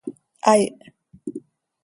[0.51, 0.65] ¡Aih!